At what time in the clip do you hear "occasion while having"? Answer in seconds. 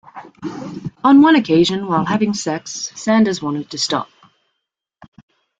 1.35-2.33